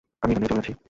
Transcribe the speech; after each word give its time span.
আমি 0.23 0.31
এখানে 0.33 0.43
থেকে 0.43 0.47
চলে 0.51 0.57
যাচ্ছি। 0.59 0.73